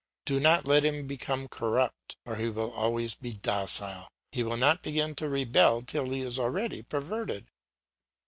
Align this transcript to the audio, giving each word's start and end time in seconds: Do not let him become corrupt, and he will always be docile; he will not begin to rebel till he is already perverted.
Do 0.25 0.39
not 0.39 0.65
let 0.65 0.83
him 0.83 1.05
become 1.05 1.47
corrupt, 1.47 2.17
and 2.25 2.41
he 2.41 2.49
will 2.49 2.71
always 2.71 3.13
be 3.13 3.33
docile; 3.33 4.09
he 4.31 4.41
will 4.41 4.57
not 4.57 4.81
begin 4.81 5.13
to 5.17 5.29
rebel 5.29 5.83
till 5.83 6.05
he 6.09 6.21
is 6.21 6.39
already 6.39 6.81
perverted. 6.81 7.51